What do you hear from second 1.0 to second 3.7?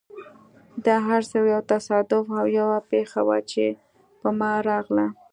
هر څه یو تصادف او یوه پېښه وه، چې